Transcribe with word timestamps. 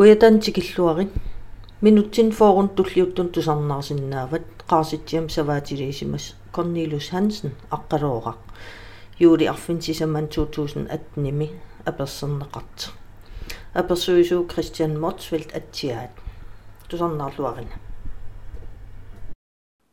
куятаантикиллуарин 0.00 1.10
минутсин 1.84 2.30
форун 2.32 2.68
туллиуттун 2.76 3.28
тусарнаарсиннаават 3.36 4.46
qaasittiam 4.70 5.26
savaatiliisimas 5.34 6.24
Cornelius 6.54 7.08
Hansen 7.12 7.52
aqqaluoqaq 7.76 8.38
juuli 9.20 9.48
arfintisamman 9.52 10.28
2018 10.36 11.50
aperserneqart 11.90 12.78
apersuisuu 13.82 14.42
Christian 14.52 14.96
Motsfeldt 15.02 15.52
atsiaat 15.60 16.24
tusarnaarluarina 16.88 17.76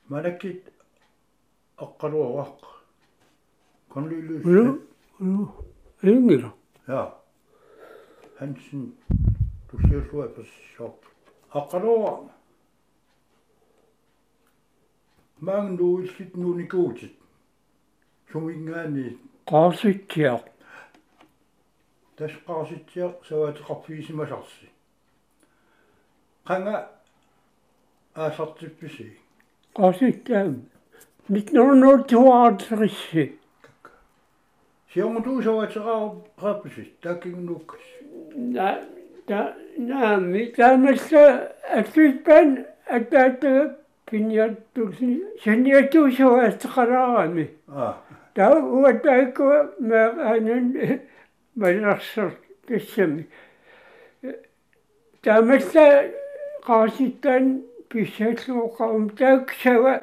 manakit 0.09 0.63
aqqaluoqaq 1.85 2.61
Cornelius 3.91 4.43
ingila 6.03 6.51
ja 6.87 7.01
Hansen 8.39 8.93
tulliullua 9.71 10.25
apersiorp 10.25 11.01
aqqaluoqaq 11.59 12.23
maangnuillit 15.47 16.31
nuunikuutit 16.41 17.15
suminggaani 18.31 19.05
qaasittiaq 19.51 20.43
tasqaasittiaq 22.17 23.15
savaatiqarfiisimasarsi 23.29 24.67
qanga 26.47 26.75
aasartippisi 28.23 29.07
qaasittaa 39.27 39.27
1942 39.27 39.29
siormutu 39.29 39.29
savaatiqaarpisi 39.29 39.29
taakkingunukkas 39.29 39.29
na 39.29 39.29
ta 39.29 39.53
naami 39.77 40.51
taamassa 40.55 41.23
atsuippan 41.77 42.49
attaataga 42.95 43.63
pinniartuusi 44.11 45.09
saniatuusavaastaqalaarami 45.43 47.45
ah 47.85 47.95
таа 48.35 48.55
уатаиккуа 48.79 49.59
мааанун 49.89 50.67
малерсер 51.55 52.31
тассами 52.67 53.23
таамасса 55.23 55.85
qaasittaан 56.67 57.45
писсааллуоқарум 57.89 59.05
тааксава 59.19 59.95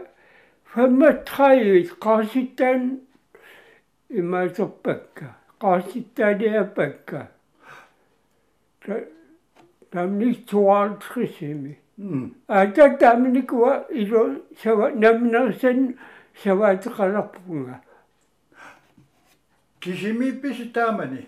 35 0.75 1.91
qaasittaан 2.05 2.83
имаасерпакка 4.11 5.27
qaasittaалиапакка 5.63 7.21
та 8.87 8.95
тамни 9.95 10.35
52 10.47 11.75
ата 12.49 12.99
тамникуа 12.99 13.85
ило 13.91 14.23
сава 14.63 14.91
намнерсан 14.91 15.95
саваатеқаларпунга 16.43 17.77
кисимипписи 19.81 20.73
таамани 20.73 21.23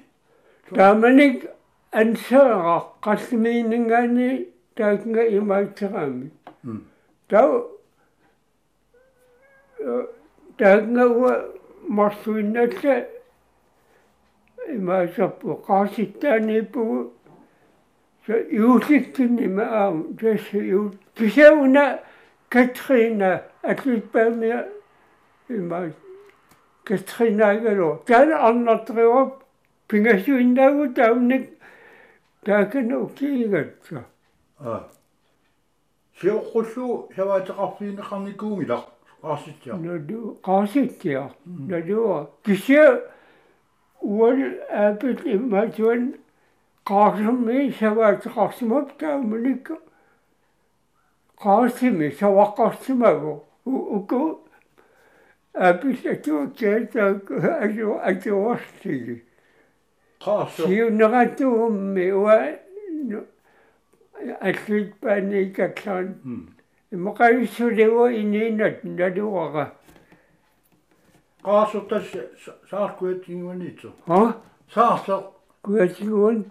тааманик 0.75 1.47
ансеэра 1.93 2.79
қаллимииннгаани 3.05 4.31
таакнга 4.77 5.23
имаатсерами 5.39 6.31
тау 7.31 7.51
таакнгауа 10.59 11.33
марсуинналла 11.89 12.97
имаасарпу 14.77 15.49
qaasittaaniippugu 15.69 16.99
så 18.27 18.33
juulikkini 18.51 19.49
ma 19.49 19.63
aam 19.63 20.05
tässä 20.17 20.59
ju 20.59 20.95
kiseuna 21.15 21.99
Katrina 22.49 23.39
atlitpäimiä 23.63 24.65
ima 25.51 25.81
Katrina 26.85 27.55
galo 27.55 28.03
tän 28.07 28.33
annatreva 28.33 29.39
pingasuinnagu 29.89 30.89
taunnik 30.95 31.45
taakan 32.45 32.93
ukiigatsa 32.97 34.03
ah 34.61 34.83
siоққуллу 36.21 36.87
саваатеқарфиинеқарникуунгилар 37.17 38.83
qaasittia 39.23 39.75
nadu 39.87 40.21
qaasittia 40.47 41.23
nadu 41.71 42.03
kise 42.45 42.83
uol 44.03 44.41
aapit 44.83 45.21
imatuan 45.35 46.03
qaasami 46.89 47.73
savaatеқарсимап 47.81 48.89
тааманик 48.99 49.69
qaasimi 51.43 52.09
savaqqarsimagu 52.21 53.35
uku 53.97 54.23
aapit 55.67 56.07
atuukiataak 56.15 57.31
aju 57.65 57.89
atuartigi 58.11 59.17
qaassa 60.25 60.63
siunnerattuummi 60.69 62.07
ua 62.21 62.37
аллит 64.41 64.91
пааникаккаан 65.01 66.09
имақалиссулигуа 66.95 68.13
иниинат 68.21 68.85
налуара. 68.85 69.73
Qaassortas 71.45 72.07
saarkuatiнгуанитсо 72.71 73.91
а? 74.09 74.33
Saarseq 74.75 75.36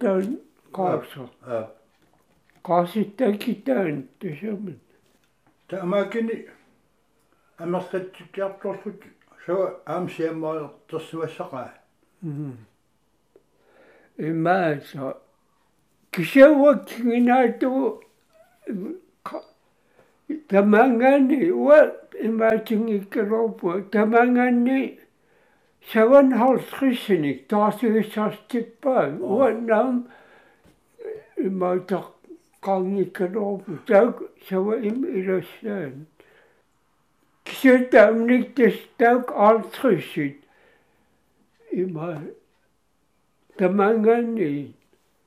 таан 0.02 0.28
qaasa 0.76 1.24
ah 1.56 1.66
qaasittакитаан 2.68 3.98
тасамат 4.20 4.80
таамаакини 5.70 6.36
амерлатсиккиарторлут 7.64 9.00
сава 9.46 9.68
аамсиаммаалертерсуассақаа 9.94 11.72
имааса 14.18 15.18
кисауаккинаату 16.12 17.72
тамангани 20.50 21.40
уа 21.52 21.80
se 25.94 26.04
on 26.04 26.34
halsryssinik 26.34 27.48
taas 27.48 27.84
yhdessästi 27.84 28.78
päin. 28.84 29.22
Uudennaan 29.22 30.14
ymmärtä 31.38 32.00
kannikan 32.60 33.38
ovu. 33.38 33.64
Se 34.50 34.58
on 34.58 34.84
im 34.84 35.04
ylös 35.04 35.46
jäänyt. 35.62 36.08
Sitä 37.62 38.08
on 38.08 38.28
niittes 38.28 38.74
täyk 38.98 39.32
halsryssit. 39.36 40.42
Immer 41.72 42.18
tämän 43.58 44.04
kannin. 44.04 44.74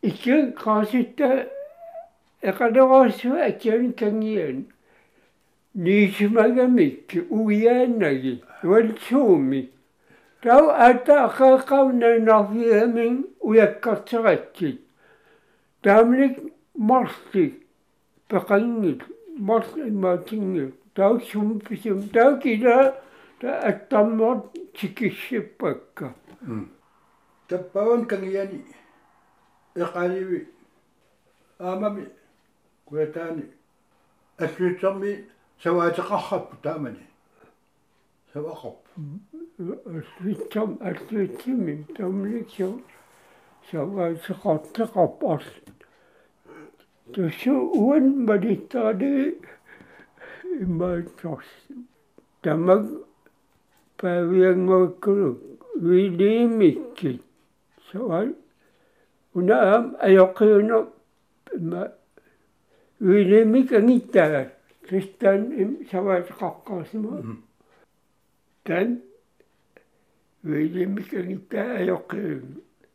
Ikään 0.03 0.53
kaasittaa 0.53 1.33
Ekadorasua 2.43 3.39
ekien 3.39 3.95
kengien. 3.95 4.67
Niisimäkä 5.75 6.69
mikki, 6.69 7.27
uijäännäkin, 7.31 8.43
valtsuumik. 8.65 9.78
Тау 10.43 10.71
ата 10.71 11.25
ақаақаунанарфиамин 11.27 13.27
уяккартератсит 13.41 14.81
таамник 15.83 16.39
марси 16.75 17.63
пеқангит 18.29 19.03
марс 19.39 19.69
имаатингит 19.77 20.75
тау 20.95 21.21
сумписум 21.21 22.09
тау 22.09 22.41
кила 22.41 22.95
та 23.41 23.61
аттаммор 23.61 24.51
тикиссиппакка. 24.75 26.15
Таппаван 27.49 28.07
кангиани 28.07 28.65
эқаливи 29.75 30.49
аамами 31.59 32.09
куятаани 32.85 33.51
ассуутсарми 34.37 35.29
саваатеқарраппу 35.63 36.57
таамани 36.63 37.07
stridsam, 39.59 40.79
stritsimim, 41.05 41.85
ta 41.97 42.07
on 42.07 42.25
lihtsam. 42.33 42.83
samal 43.71 44.15
see 44.25 44.35
katta 44.43 44.87
kapas. 44.95 45.45
tõsi, 47.13 47.51
on 47.51 48.05
mõnitane, 48.27 49.35
ma 50.79 50.95
ei 50.97 51.03
tahtnud. 51.21 51.87
tema 52.43 52.77
päev 53.99 54.33
ja 54.39 54.53
ma 54.55 54.79
ülimikki, 55.83 57.19
seal 57.91 58.13
on 58.13 58.35
enam 59.35 59.97
ei 60.07 60.17
hakka 60.17 60.45
enam, 60.61 60.87
ma 61.71 61.89
ülimikke 63.01 63.83
mitte, 63.83 64.47
sest 64.89 65.19
ta 65.19 65.35
on 65.35 65.77
samas 65.91 66.31
kakas. 66.39 66.95
ta 68.65 68.75
on 68.85 69.08
Verdiğimiz 70.45 71.13
miktarı 71.13 71.87
yok. 71.87 72.15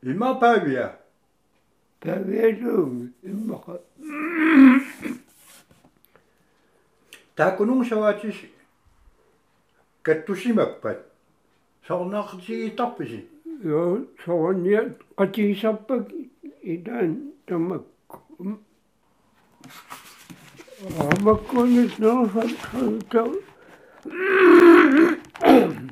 İma 0.03 0.39
paviye. 0.39 0.89
Paviye 2.01 2.59
diyorum. 2.59 3.13
İma 3.23 3.61
Takunun 7.35 7.83
savaşçı 7.83 8.33
kattuşimak 10.03 10.81
pat. 10.81 10.97
Sonra 11.83 12.25
kıtçıyı 12.25 12.75
tapışı. 12.75 13.25
Yo, 13.63 13.99
sonra 14.25 14.85
kıtçıyı 15.17 15.55
sapık 15.55 16.11
iden 16.63 17.33
tamak. 17.47 17.81
Ama 20.99 21.37
konu 21.37 21.43
konuşma, 21.47 22.35
hadi 22.35 22.55
hadi 25.39 25.82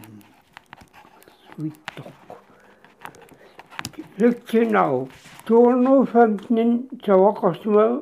Lidt 4.17 4.49
senere, 4.49 5.07
215 5.47 6.89
Tavakosma, 7.05 7.99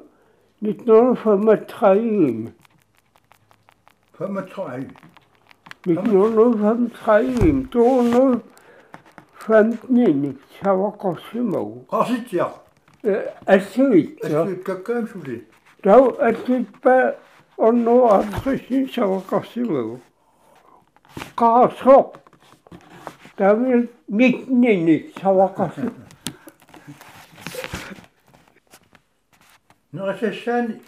1935. 0.61 2.53
35? 4.13 4.89
1935, 5.85 7.67
215 7.71 10.37
Tavakosma. 10.63 11.65
Qasitja? 11.91 12.45
Assitja. 13.47 14.45
Kakkaan 14.65 15.07
suli? 15.07 15.43
Tav 15.83 16.15
assitpa 16.19 17.11
onnu 17.57 18.05
arsusin 18.05 18.89
Tavakosma. 18.95 19.97
Qaasok. 21.35 22.17
Gavril 23.39 23.87
Mikni'nin 24.07 25.11
savakası. 25.21 25.81
Nurse 29.93 30.33
sen 30.45 30.79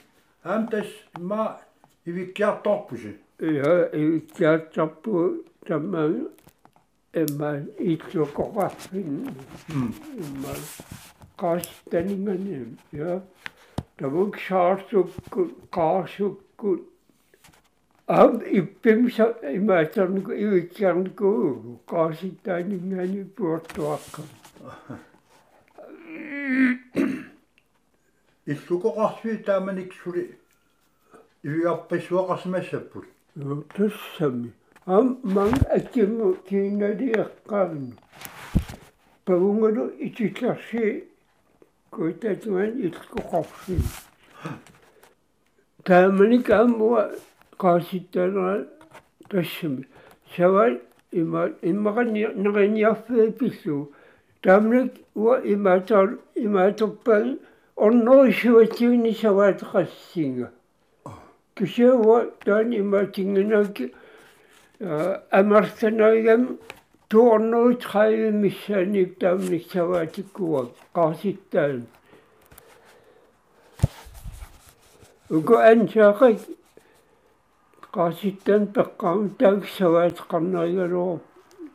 hem 0.43 0.71
de 0.71 0.85
ma 1.19 1.61
evi 2.07 2.21
ivikyar 2.21 2.63
toppucu. 2.63 3.09
Ja, 3.41 3.91
ivikyar 3.91 4.71
toppu 4.71 5.43
tamam 5.65 6.13
emma 7.13 7.55
itlokoraffin. 7.79 9.29
Emma 9.69 10.53
kasteningen 11.37 12.37
hmm. 12.37 12.99
ja. 12.99 13.21
Da 14.01 14.11
vuk 14.11 14.37
saarsukku 14.37 15.51
kaasukku 15.71 16.90
am 18.19 18.31
ippimsa 18.59 19.25
imaatarnuku 19.57 20.31
ivikkiarnuku 20.43 21.29
qaasittaaningani 21.91 23.21
puortuaqqa 23.35 24.21
иллукоқарсуи 28.51 29.37
тааманик 29.47 29.91
сули 29.99 30.23
ивиарписуақарсимассаппут 31.47 33.07
jo 33.35 33.55
tussami 33.75 34.51
am 34.85 35.07
mang 35.35 35.57
akkimu 35.77 36.27
kiinaliiqqaarnu 36.47 37.95
pavungalu 39.25 39.83
ititlarsi 40.07 40.85
kuitatuan 41.93 42.71
ilkoqorsi 42.85 43.75
taamanik 45.87 46.49
ammua 46.61 47.03
qaasittanera 47.61 48.55
tassami 49.29 49.83
savai 50.35 50.71
ima 51.21 51.41
immaqani 51.71 52.21
neriniarfee 52.43 53.27
pillu 53.39 53.77
taamanik 54.43 54.91
ua 55.15 55.35
imaatar 55.53 56.07
imaatorpan 56.45 57.25
ornerisuatiuni 57.85 59.13
savaataqassinga 59.23 60.47
кисеуа 61.55 62.19
таани 62.45 62.75
имаатингинаки 62.83 63.85
амарстанаигам 65.39 66.43
туорнуут 67.09 67.81
хайвимиссааник 67.91 69.09
таамник 69.19 69.63
саваатиккуа 69.73 70.61
qaasittaан 70.95 71.81
уко 75.37 75.55
ансаақак 75.71 76.37
qaasittaan 77.95 78.63
пеққаам 78.75 79.19
таак 79.39 79.61
саваатеқарнаригалоо 79.77 81.13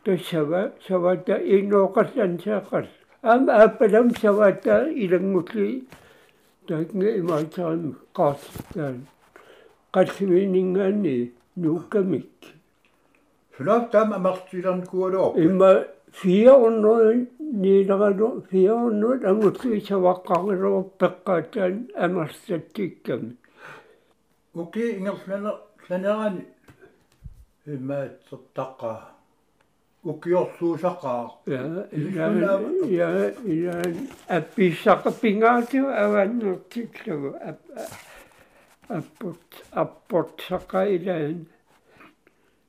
тассава 0.03 0.61
саваата 0.87 1.35
инооқас 1.55 2.09
ансаақас 2.25 2.87
аама 3.31 3.51
ааппалам 3.63 4.07
саваата 4.21 4.75
илангулли 5.03 5.69
таакнга 6.67 7.09
имаатаами 7.21 7.91
qaasittaан 8.17 8.97
qalliminingani 9.93 11.17
nuukkamik 11.61 12.31
сулаап 13.55 13.91
таама 13.91 14.15
амартиларн 14.19 14.81
куалоо 14.91 15.35
имма 15.45 15.71
400 16.23 17.27
нилерану 17.63 18.29
400 18.51 19.25
ангутсуи 19.31 19.79
саваққарилоо 19.89 20.79
пеққаатаан 20.99 21.75
амарсаттикками 22.05 23.31
уки 24.61 24.83
ингерлана 24.97 25.51
ланерани 25.89 26.43
имаатсертаққаа 27.65 28.99
укиорсуусаққаа 30.03 31.23
я 31.47 31.87
илаан 31.99 32.35
я 32.89 33.09
илаан 33.53 33.95
апписсақпингаату 34.37 35.79
аваннертиклугу 36.03 37.29
аппот 38.97 39.43
аппот 39.71 40.31
сақаилаан 40.47 41.39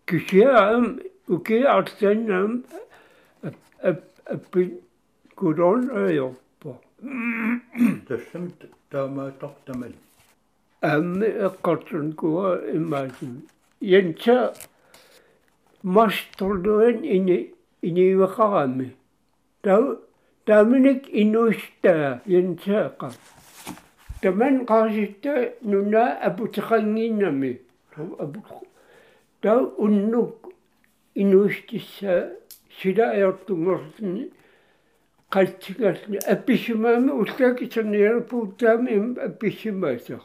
кисиаам 0.06 0.85
уки 1.29 1.62
артсаннаам 1.76 2.65
аппи 4.35 4.81
кудон 5.35 5.81
аёрпо. 5.91 6.70
Тассам 8.09 8.44
таамаатортамал 8.91 9.94
амми 10.81 11.27
эққартун 11.27 12.15
куа 12.15 12.61
имаасин. 12.73 13.49
Янча 13.81 14.55
мастордуэн 15.83 17.05
ини 17.05 17.55
иниивақарами 17.83 18.97
тау 19.63 19.99
тааминик 20.45 21.09
инуистаа 21.09 22.21
янчаақа 22.27 23.13
таман 24.20 24.67
qaasitта 24.67 25.55
нуна 25.63 26.19
апутеқангииннами 26.29 27.61
апу 27.97 28.43
тау 29.41 29.75
уннук 29.79 30.53
инуистисса 31.15 32.32
силаажортунгорсини 32.81 34.31
qattigasni 35.31 36.19
appissumaami 36.35 37.11
ullaakisarniarpuuttaami 37.20 38.94
appissumaasa 39.29 40.19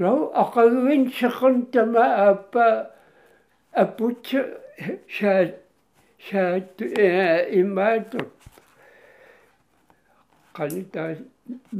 rau 0.00 0.20
aqagvin 0.42 1.02
seqan 1.18 1.56
tama 1.72 2.04
aappa 2.26 2.66
apputsa 3.82 4.42
saat 5.16 5.52
saat 6.28 6.76
imaatut 7.60 8.34
qanitaa 10.56 11.12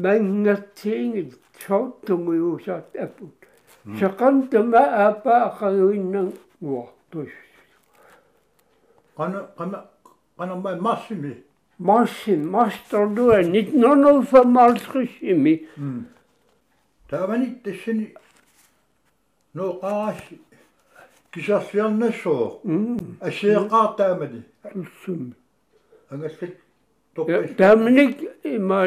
mangatsiingit 0.04 1.32
soortungujuusaat 1.62 2.88
apput 3.04 3.36
seqan 3.98 4.36
tama 4.50 4.82
aappa 5.04 5.34
aqagvinnan 5.48 6.28
uortus 6.62 7.34
qana 9.16 9.40
qana 9.58 9.78
qana 10.38 10.54
mai 10.64 10.76
massimi 10.86 11.34
Massin, 11.80 12.42
mastorlua, 12.50 13.38
1955 13.38 15.62
тааманик 15.78 16.17
Tavanittisini 17.08 18.06
no 19.54 19.66
qaasi 19.80 20.38
kisarsiarnassuuq 21.32 22.52
hmm. 22.64 23.16
assiiqaa 23.28 23.86
taamani 24.00 24.40
tussum 24.72 25.22
angallik 26.10 26.54
toppis 27.14 27.56
taamanik 27.60 28.16
ima 28.44 28.80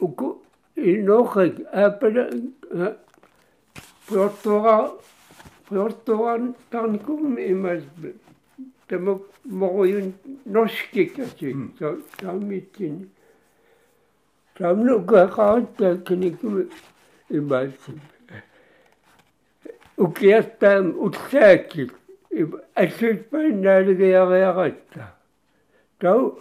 uku 0.00 0.28
inoqik. 0.76 1.54
Appala 1.84 2.24
priortuara 4.06 4.76
priortuan 5.68 6.54
tarnikum 6.70 7.38
ima 7.38 7.72
tamuk 8.88 9.22
moruyun 9.60 10.14
norskik 10.46 11.18
asik 11.24 11.54
hmm. 11.54 11.68
taamitsin 12.20 12.96
From 14.54 14.84
look 14.86 15.10
account 15.12 15.76
tekniki 15.78 16.68
imajim. 17.30 17.98
Ukiyattam 19.98 20.94
utsakit. 21.04 21.90
Atsulpan 22.76 23.62
nalga 23.62 24.06
yagayagatta. 24.16 25.04
Tau 26.00 26.38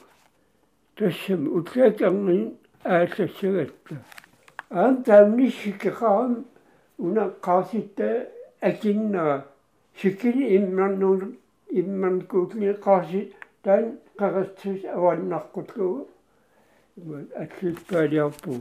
tasim 0.95 1.41
utsakangin 1.57 2.53
aasasagatta. 2.85 3.95
Aan 4.71 5.03
tamni 5.03 5.49
shikikaam 5.51 6.45
una 6.99 7.25
qaasitta 7.41 8.27
akinnaga. 8.61 9.37
Shikin 9.95 10.37
imman 10.57 11.37
imman 11.79 12.15
kutli 12.29 12.73
qaasi 12.85 13.21
tan 13.63 13.97
qagastus 14.19 14.81
awannaqqutlugu. 14.95 16.12
à 17.35 17.45
ce 17.61 17.67
pas 17.87 18.07
l'air 18.07 18.29
pour. 18.29 18.59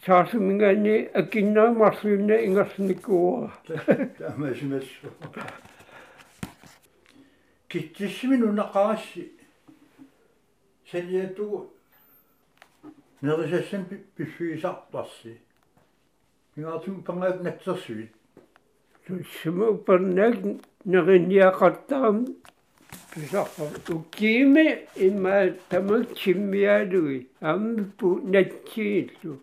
саасумингани 0.06 0.96
акиннаа 1.20 1.72
марсуинна 1.72 2.36
ингерсниккууа 2.46 3.50
тамасимассу 4.18 5.08
китсисми 7.68 8.36
нунақарасси 8.42 9.32
саниатугу 10.90 11.58
нерисассан 13.22 13.82
пиффиисартарси 14.16 15.32
пингаатум 16.54 17.02
пангаат 17.02 17.42
натсерсуит 17.42 18.12
суму 19.42 19.74
парнаг 19.86 20.36
неринниақартарам 20.84 22.26
писарпа. 23.12 23.64
Уккиими 23.88 24.86
имма 24.94 25.54
тамак 25.68 26.14
чиммиалуи 26.14 27.28
ампу 27.40 28.20
натсииллу 28.22 29.40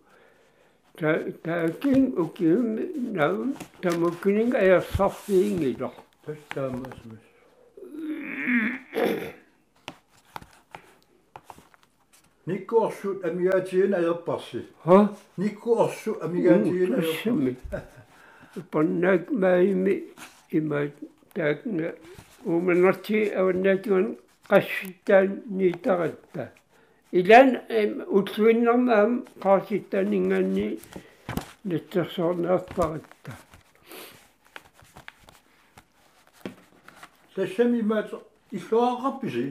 та 0.98 1.20
таакин 1.44 2.14
уккиими 2.18 2.84
нау 3.18 3.54
тамуккинин 3.82 4.56
аярсарфиингилор 4.56 5.94
тастаамасмас 6.26 7.24
никкуорсут 12.46 13.26
амигаатиина 13.26 13.98
аерпарси 13.98 14.62
ха 14.84 14.98
никкуорсу 15.38 16.18
амигаатиина 16.22 16.98
аерпарси 16.98 17.24
Uussammi. 17.24 17.56
Pannag 18.72 19.32
maimi 19.32 20.04
ima 20.52 20.80
taakna 21.34 21.88
uumanarti 22.46 23.20
avannaatuan 23.40 24.06
qassittaan 24.50 25.30
niitaratta. 25.58 26.48
Ilan 27.12 27.49
utsuinnarnaam 28.19 29.12
qaasittaaningaanni 29.43 30.67
natsersoornaarparatta. 31.69 33.33
тассами 37.35 37.81
маат 37.83 38.11
иллуақарписи 38.57 39.47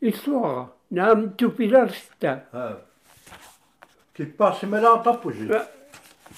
Исsuara 0.00 0.62
naam 0.90 1.18
tupilarsta. 1.38 2.32
аа 2.52 2.76
киппарсималаартарпуси 4.14 5.46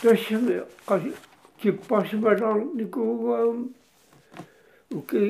Tassami 0.01 0.57
qasi 0.89 1.11
kippasimalarnikuugaam 1.61 3.59
uki 4.99 5.21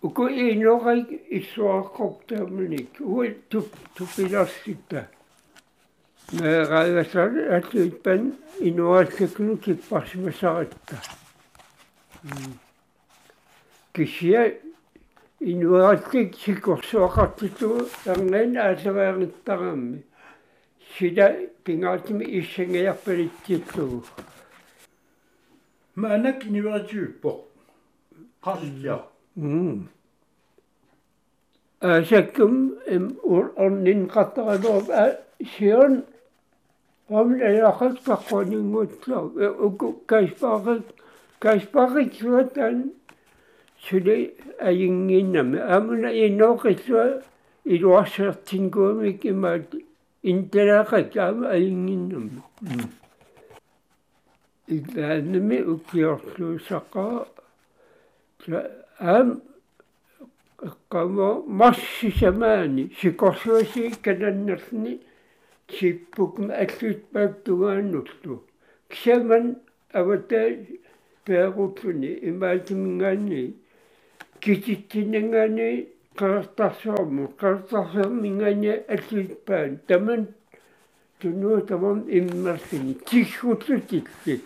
kun 0.00 0.30
Innorik 0.30 1.26
isoa 1.30 1.82
koptamlik, 1.82 2.90
ui 3.00 3.36
tupilastipä. 3.98 5.04
Me 6.40 6.64
räävässä 6.64 7.22
ätyypän 7.56 8.34
innoaitseklu 8.60 9.56
kippasimme 9.56 10.32
saattaa. 10.32 11.00
Mm. 12.22 12.52
Kisiä 13.92 14.40
innoaitsek 15.40 16.34
sikorsua 16.34 17.08
kattitu 17.08 17.90
ärneen 18.08 18.56
ääsäväärittaramme. 18.56 19.98
Sitä 20.98 21.34
pingaatimme 21.64 22.24
issenge 22.28 22.82
ja 22.82 22.94
pelittituu. 22.94 24.06
Mä 25.94 26.18
näkin 26.18 26.56
hyvä 26.56 26.78
tyyppo. 26.78 27.48
Kastia. 28.40 28.96
Mm. 28.96 29.15
امم 29.38 29.82
أشكم 31.82 32.70
أرنين 33.58 34.06
قطع 34.06 34.56
دوب 34.56 34.90
أشيرن 35.42 36.02
هم 37.10 37.34
العلاقات 37.34 37.94
كقوانين 38.06 38.74
وطلاب 38.74 39.94
كاشباغت 40.08 40.82
كاشباغت 41.40 42.12
شوتان 42.12 42.86
شلي 43.78 44.30
أينينم 44.62 45.56
أمنا 45.56 46.10
إنوقت 46.26 46.82
إلواشرتين 47.66 48.70
قومك 48.70 49.26
إما 49.26 49.62
إنتلاقت 50.26 51.16
أم 51.16 51.44
أينينم 51.44 52.30
إذا 54.68 55.18
أنمي 55.18 55.58
أكيرتلو 55.72 56.58
سقاء 56.58 57.28
аам 58.98 59.42
эққамо 60.62 61.44
марсисамаани 61.46 62.90
сикорсуаси 63.00 63.92
кананнерни 64.02 65.00
сиппукм 65.68 66.50
аллуитпааттугааннуллу 66.50 68.34
кисаман 68.88 69.56
авата 69.92 70.56
пеэрутлуни 71.24 72.10
имаатимингаани 72.30 73.54
кититсинангаани 74.40 75.88
qertarsuarmu 76.18 77.24
qertarsuarmingaani 77.40 78.72
аллуиппаан 78.94 79.72
таман 79.88 80.22
тунуу 81.20 81.60
тамам 81.60 81.98
иммерлини 82.08 82.94
тиггутлутилли 83.08 84.40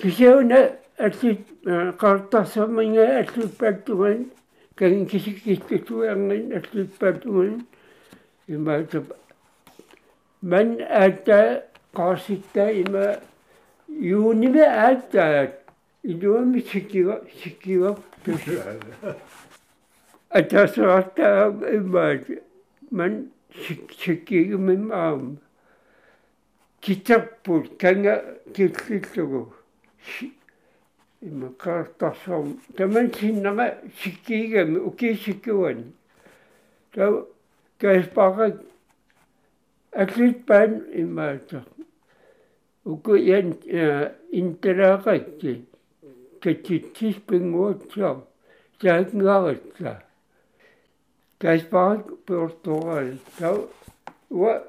кисауна 0.00 0.60
алли 1.06 1.32
qertarsuarminga 2.02 3.06
аллуиппааттуган 3.20 4.18
кагин 4.78 5.06
кисиккиттутуарнин 5.12 6.52
аллуиппааттуган 6.58 7.54
имаатап 8.48 9.06
ман 10.42 10.76
аата 11.02 11.40
qaasittaa 11.96 12.70
ima 12.84 13.06
юуниве 13.88 14.64
ааттаат 14.84 15.52
илуами 16.02 16.60
сиккига 16.60 17.20
сиккига 17.42 17.96
атасаартаа 20.30 21.52
имаат 21.78 22.24
ман 22.90 23.30
сиккигимим 23.98 24.92
аам. 24.92 25.38
Китаппут 26.80 27.76
канга 27.78 28.38
киллиллугу 28.54 29.52
има 31.22 31.54
картарсом 31.56 32.60
таман 32.76 33.12
синнага 33.14 33.78
сиккигами 34.02 34.78
укисиккуани 34.78 35.92
та 36.94 37.22
кайспага 37.78 38.58
аклит 39.92 40.46
пан 40.46 40.84
имаата. 40.92 41.64
Уку 42.84 43.14
ян 43.14 43.54
интерагатти. 44.32 45.66
Катитсис 46.40 47.16
пингуутсаа 47.26 48.24
таатнгаратса 48.80 50.02
кайспага 51.38 52.16
португал 52.26 53.08
та 53.38 53.56
уа 54.30 54.64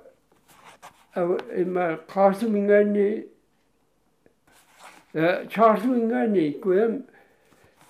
има 5.13 5.50
qaasumingani 5.50 5.50
chaarsuingani 5.50 6.62
kuam 6.62 7.03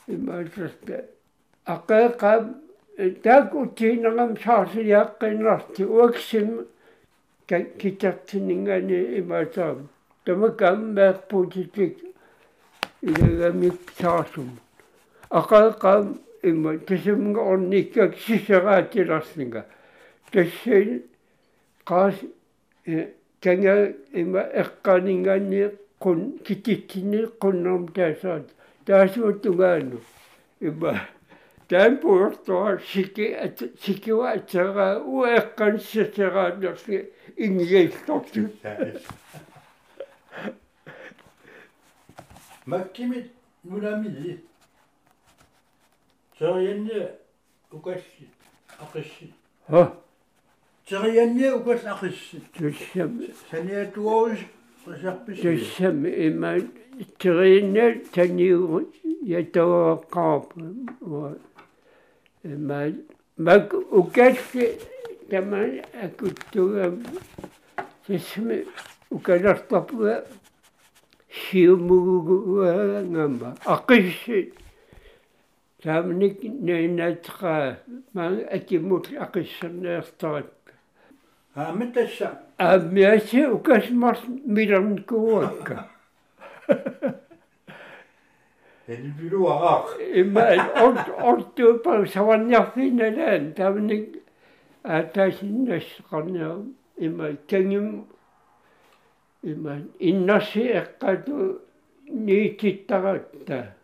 ima 0.07 0.43
tästä 0.55 1.05
aqeqa 1.65 2.49
taak 3.23 3.53
utiinangam 3.55 4.35
chaarsiyaqqinarti 4.35 5.83
uaksim 5.85 6.49
kitartiningani 7.79 8.99
imaataam 9.19 9.77
tamakam 10.25 10.79
meerpuutitik 10.95 11.95
ilagamik 13.03 13.77
chaarsum 13.99 14.49
aqeqa 15.39 15.93
ima 16.43 16.71
tasumnga 16.87 17.41
ornikkak 17.41 18.11
siseraatilarsinga 18.25 19.61
con 26.01 26.19
chi 26.43 26.55
ticchini 26.65 27.21
con 27.37 27.61
nom 27.61 27.83
te 27.95 28.17
sa 28.21 28.33
da 28.85 29.07
su 29.07 29.39
tungano 29.39 29.99
iba 30.69 30.93
tempo 31.67 32.11
sto 32.35 32.57
siki 32.89 33.25
siki 33.81 34.11
wa 34.11 34.31
tsara 34.49 34.87
u 34.99 35.25
ekkan 35.37 35.79
sitera 35.79 36.45
nerfi 36.61 36.97
inge 37.45 37.81
stoktu 37.97 38.43
Makkimit 42.65 43.31
nulamilli. 43.63 44.37
Saryanni 46.39 47.07
ukassi 47.71 48.25
aqissi. 48.79 49.27
Ha. 49.67 49.93
Saryanni 50.85 51.51
ukassi 51.53 51.89
aqissi. 51.89 52.37
Tüssem. 52.53 53.11
Saniyatuğuz 53.51 54.39
Dus 55.41 55.77
hem 55.77 56.05
in 56.05 56.39
mijn 56.39 56.71
trainen 57.17 58.01
tenieuw 58.11 58.89
je 59.23 59.49
door 59.51 60.05
kampen. 60.09 60.85
Maar, 62.57 62.91
maar 63.33 63.67
ook 63.89 64.11
kerstje, 64.11 64.75
dat 65.29 65.45
man, 65.45 65.69
ik 66.01 66.21
ook 66.23 66.91
dus 68.05 68.35
me, 68.35 68.65
ook 69.07 69.29
al 69.29 69.41
dat 69.41 69.67
tappen, 69.67 70.23
siu 71.27 71.77
mugu 71.77 73.03
ngamba. 73.09 73.53
Akkish, 73.63 74.29
daar 75.75 76.07
ben 76.07 76.21
ik 76.21 76.43
net 76.89 77.27
ga, 77.27 77.79
maar 78.11 78.31
ik 78.31 78.81
moet 78.81 79.15
akkish 79.17 79.61
naar 79.61 80.03
start. 80.03 80.51
Ha, 81.51 81.71
met 81.71 81.93
de 81.93 82.07
haamitassa 82.61 82.85
аммиаси 82.85 83.45
укасмар 83.45 84.17
милэрникууакка 84.45 85.87
элбилуараақ 88.87 89.87
имма 90.21 90.45
орт 90.85 91.07
ортуупа 91.29 92.05
саванниарфиналаан 92.05 93.53
таамник 93.53 94.05
аатаасиннассеқарниа 94.83 96.51
имма 96.97 97.27
тангим 97.47 98.05
имма 99.43 99.81
иннарси 99.99 100.63
эққату 100.79 101.61
ниититтаратта 102.07 103.75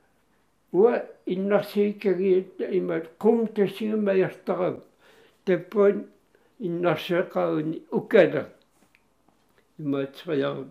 уа 0.72 1.04
иннарсииккагиит 1.26 2.62
имма 2.70 3.02
қум 3.20 3.48
тассигимаяртарап 3.48 4.84
таппуан 5.46 6.06
иннарсеқарни 6.60 7.82
укала 7.92 8.46
имаатсриар 9.80 10.66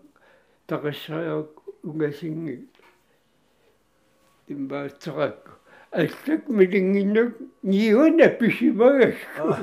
тақассариар 0.68 1.46
угасинги 1.82 2.66
имбаатсеракку 4.48 5.52
аллак 5.90 6.48
милингиннак 6.48 7.34
ниуна 7.62 8.28
писимагаску 8.28 9.56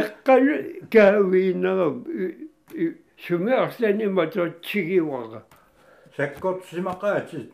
эққал 0.00 0.44
каавиинерам 0.90 2.04
сумеарлани 3.26 4.06
матотсигивара 4.06 5.44
саккортсимақаатит 6.16 7.52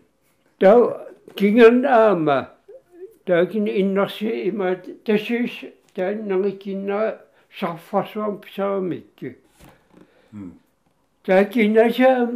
таа 0.59 1.09
кинган 1.35 1.85
аама. 1.85 2.51
Таакин 3.25 3.67
иннарси 3.67 4.51
имаат 4.51 5.05
тассис 5.05 5.51
тааннагикиннера 5.95 7.25
сарфарсуам 7.59 8.41
писаамикки 8.41 9.39
таакинаса 11.24 12.30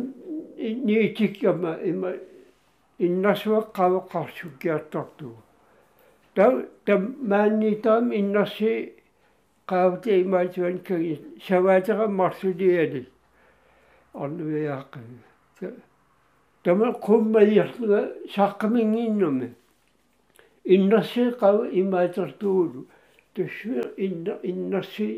ниитиккама 0.58 1.80
има 1.84 2.14
иннарсуаққавеқарсуккиартарту 3.00 5.36
таа 6.36 6.66
там 6.86 7.16
мааннитаам 7.22 8.12
иннарси 8.12 8.94
qaavti 9.68 10.22
imaatuan 10.24 10.78
kagi 10.88 11.16
savaatera 11.48 12.08
marsutiali 12.08 13.06
ornuiaaqami 14.14 15.20
tama 16.64 16.88
qummayarluga 17.06 18.02
saqqaminginnumi 18.36 19.50
innarsi 20.76 21.24
qav 21.42 21.58
imaatertuulu 21.82 22.82
tussu 23.36 23.74
inna 24.06 24.34
innarsi 24.50 25.10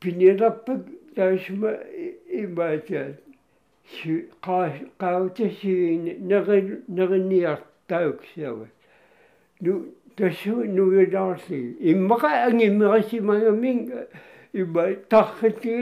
pinilappak 0.00 0.80
taasuma 1.15 1.71
imaataat 2.41 3.15
si 3.93 4.25
qaavta 4.41 5.49
siini 5.59 6.13
neril 6.29 6.69
neriniartauksiavat 6.87 8.71
nu 9.61 9.73
tassu 10.15 10.55
nuilaarsi 10.75 11.59
immaqa 11.91 12.29
angimmerasimangamin 12.47 13.79
ima 14.53 14.85
tarrati 15.09 15.77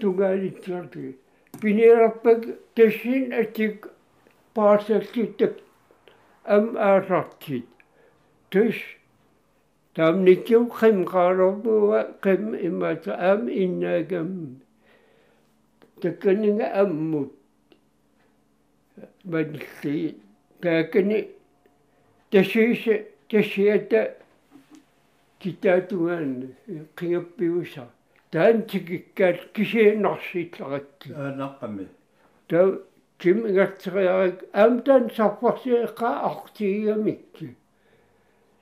tungaalitserti 0.00 1.06
pinilappak 1.60 2.42
tassin 2.76 3.32
atik 3.40 3.86
paasallittak 4.54 5.54
am 6.44 6.64
aarartit 9.98 10.46
tas 10.46 10.64
taamnikkiu 10.64 10.68
qimqaalorpuwa 10.68 12.06
qim 12.22 12.54
imata 12.54 13.12
am 13.16 13.48
innaagam 13.48 14.60
takkaninga 16.00 16.66
ammut 16.82 17.32
manilli 19.24 20.14
taakani 20.62 21.28
tassiisa 22.30 22.94
тассиата 23.30 24.14
китаатунгаан 25.40 26.54
қингаппиуса 26.96 27.84
таантикиккаат 28.30 29.38
кисииннарсииллеракки 29.54 31.12
аанаққами 31.12 31.86
таа 32.48 32.78
ким 33.18 33.46
игатсериарак 33.46 34.44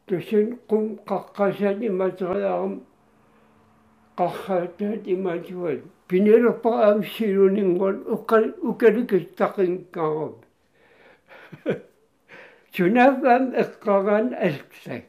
Tusun 0.06 0.58
kum 0.68 0.98
kakasa 1.06 1.78
di 1.80 1.88
matralam, 1.88 2.80
kakata 4.18 4.96
di 5.04 5.14
matral. 5.14 5.78
Pinero 6.08 6.52
pa 6.60 6.90
am 6.90 7.02
siro 7.02 7.48
ningon, 7.48 8.02
ukal 8.10 8.52
kan 8.58 8.66
ukal 8.66 9.06
ke 9.06 9.18
takin 9.38 9.86
kaob. 9.94 10.42
Sunafam 12.74 13.54
ekkagan 13.54 14.34
eskse. 14.34 15.04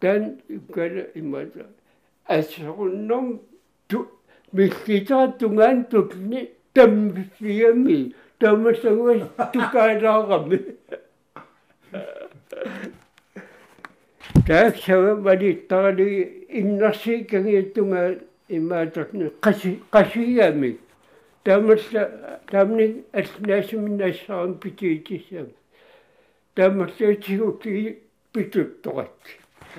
Dan 0.00 0.40
ukali 0.48 1.04
imatral. 1.14 1.68
Asakun 2.28 3.06
nom 3.06 3.38
tu, 3.88 4.08
mikita 4.54 5.36
tungan 5.38 5.84
tukni, 5.92 6.48
tam 6.74 7.12
fiyami, 7.36 8.14
tam 8.40 8.64
sangwa 8.74 9.28
tukaragam. 9.52 10.50
тааксава 14.50 15.14
валиттарали 15.14 16.46
иннарсииккагиаттунга 16.48 18.18
имаатарни 18.48 19.30
қаси 19.46 19.78
қасигами 19.94 20.70
тамалла 21.44 22.40
тамник 22.50 23.06
алнаасуминаассаарам 23.12 24.58
питиитисам 24.58 25.46
тамаллаатигуки 26.56 28.00
питутторат 28.32 29.18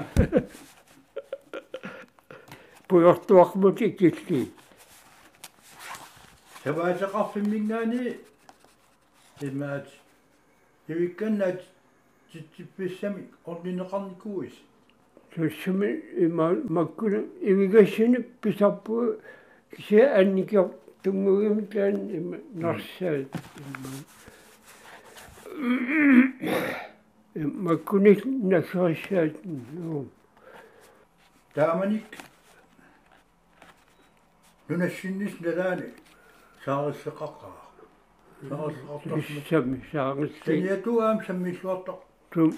пуйортуармут 2.88 3.82
икилли 3.82 4.42
таваасеқарфиммингаани 6.64 8.04
имаат 9.42 9.88
ивикканнаат 10.88 11.60
титсипписсами 12.33 13.29
орнинеқарникуис 13.45 14.53
туссами 15.35 16.03
има 16.17 16.57
маккуна 16.69 17.25
ивигассини 17.41 18.23
писарпу 18.41 19.15
кися 19.71 20.13
анникиор 20.17 20.71
тунгугим 21.03 21.67
таан 21.67 22.11
има 22.11 22.37
нарсаат 22.55 23.29
маккуни 27.35 28.17
насаасаат 28.25 29.37
нуу 29.45 30.07
тааманик 31.55 32.05
нунассиннис 34.69 35.35
налаани 35.41 35.89
саариссеқаққаа 36.65 37.57
саариссеқартарсма 38.49 39.43
сами 39.49 39.81
саарисси 39.93 40.41
таниатуаам 40.45 41.19
саммиллуартақ 41.27 42.01
тум 42.32 42.54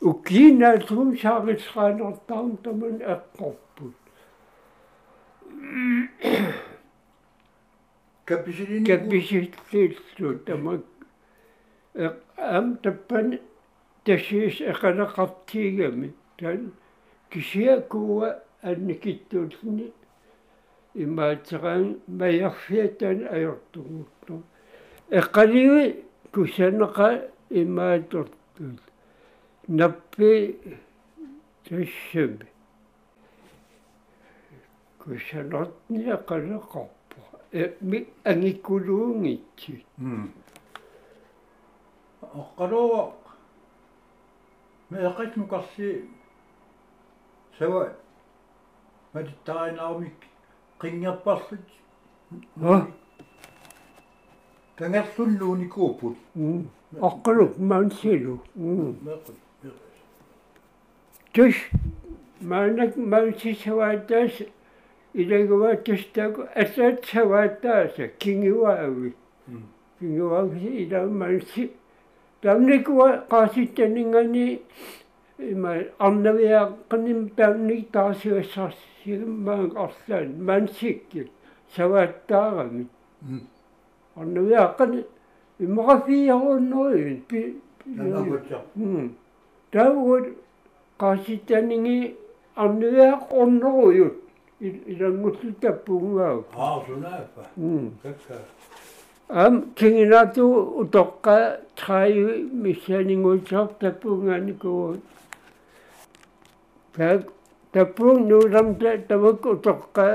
укинаатум 0.00 1.16
саарисраанертаун 1.18 2.56
таман 2.62 2.96
аққорпут 3.14 3.94
каписилини 8.24 8.86
каписиллиллу 8.86 10.38
тамак 10.46 10.82
ам 12.36 12.76
таппан 12.82 13.40
тасиис 14.04 14.60
эқалеқартигами 14.60 16.12
тан 16.38 16.72
кисиакуа 17.30 18.42
анникиттуулни 18.62 19.92
имаатсераан 20.94 22.00
маярфиатан 22.06 23.26
аёртугуутто 23.36 24.42
эққаливи 25.10 26.04
кусанеқа 26.32 27.08
имаатортут 27.50 28.41
नब्बे 29.78 30.32
दशमलव 31.66 32.52
kusanotniaqalaqarpa 35.02 37.22
mi 37.88 37.98
angikuluungitsi 38.30 39.74
hmm. 39.98 40.28
oqqaluuaq 42.40 43.20
meeqatnukarsi 44.90 45.88
sawa 47.58 47.82
matittarainaarmik 49.14 50.18
qinngapparlut 50.80 51.68
матиттаринаармик 54.82 54.82
қингерпарлут 54.82 54.82
а 54.82 54.88
тангерлуллууни 54.88 55.68
кууппут 55.68 56.16
аққалук 57.00 57.58
маунсилу 57.58 58.40
меқут 58.56 59.36
тус 61.32 61.54
маанак 62.40 62.96
маунсисаваатаас 62.96 64.32
илагуааттастааку 65.14 66.42
асаатсавааттааса 66.54 68.08
кингуаави 68.18 69.14
кингуаави 69.98 70.68
иламаанси 70.82 71.70
тамникуа 72.42 73.08
qaasittaninngani 73.30 74.60
има 75.38 75.72
арнавиааққаним 75.98 77.30
таанник 77.36 77.90
таасиуссарсигмаан 77.92 79.72
арлаан 79.84 80.44
мансикки 80.44 81.30
савааттаарами 81.76 82.86
on 84.16 84.34
ju 84.34 84.54
hakka 84.56 84.86
nüüd, 84.86 85.06
ei 85.60 85.66
ma 85.66 85.86
ka 85.86 85.96
siia 86.06 86.36
olen 86.36 86.72
olnud. 86.72 87.32
tõusnud, 89.72 90.26
kasid 91.00 91.50
ja 91.50 91.60
nii, 91.60 92.02
on 92.56 92.82
ju 92.82 92.90
jah, 92.96 93.22
on 93.30 93.62
olnud. 93.62 94.18
ja 94.60 95.08
muidugi 95.10 95.54
tõppub 95.62 96.04
ka. 96.16 96.28
aa, 96.56 96.74
sul 96.86 97.00
läheb 97.02 97.38
või? 97.38 97.70
mkk. 97.88 98.28
siin 99.78 99.96
on 99.96 100.08
natuke 100.12 100.86
tokka, 109.64 110.08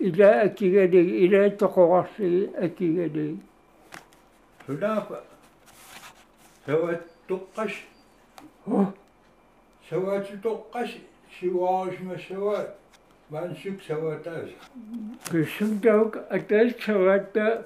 إذا 0.00 0.44
أكيدي 0.44 1.26
إذا 1.26 1.48
تقرصي 1.48 2.48
أكيدي 2.54 3.36
لا 4.68 5.02
سوى 6.66 6.96
تقش 7.28 7.74
سوى 9.90 10.20
تقش 10.20 10.90
سوى 11.40 11.90
ما 12.04 12.16
سوى 12.28 12.68
من 13.30 13.54
سك 13.64 13.80
سوى 13.88 14.16
تاز 14.24 14.48
كسم 15.32 15.80
دوك 15.84 16.16
أتاز 16.16 16.72
سوى 16.86 17.18
تا 17.34 17.64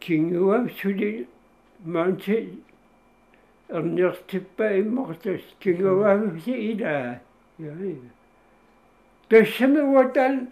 كينيوام 0.00 0.68
سودي 0.68 1.26
مانسي 1.86 2.48
أرنغتبا 3.72 4.78
إمغتس 4.78 5.44
كينيوام 5.60 6.40
سيدا 6.44 7.18
يعني 7.60 7.96
تسمى 9.30 9.80
وطن 9.80 10.46